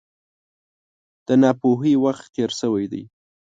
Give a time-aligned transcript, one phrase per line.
[1.27, 3.03] د ناپوهۍ وخت تېر شوی دی.